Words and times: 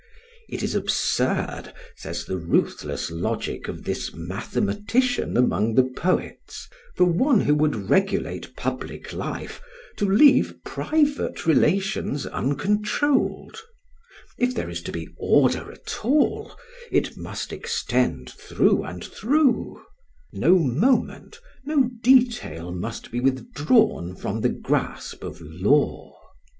It 0.49 0.63
is 0.63 0.73
absurd, 0.73 1.73
says 1.95 2.25
the 2.25 2.39
ruthless 2.39 3.11
logic 3.11 3.67
of 3.67 3.83
this 3.83 4.11
mathematician 4.15 5.37
among 5.37 5.75
the 5.75 5.83
poets, 5.83 6.67
for 6.95 7.03
one 7.03 7.41
who 7.41 7.53
would 7.53 7.87
regulate 7.87 8.55
public 8.55 9.13
life 9.13 9.61
to 9.97 10.09
leave 10.09 10.55
private 10.65 11.45
relations 11.45 12.25
uncontrolled; 12.25 13.61
if 14.39 14.55
there 14.55 14.71
is 14.71 14.81
to 14.81 14.91
be 14.91 15.07
order 15.19 15.71
at 15.71 16.03
all, 16.03 16.57
it 16.91 17.15
must 17.15 17.53
extend 17.53 18.27
through 18.31 18.81
and 18.83 19.03
through; 19.03 19.83
no 20.33 20.57
moment, 20.57 21.39
no 21.63 21.91
detail 22.01 22.71
must 22.71 23.11
be 23.11 23.19
withdrawn 23.19 24.15
from 24.15 24.41
the 24.41 24.49
grasp 24.49 25.23
of 25.23 25.39
law. 25.41 26.15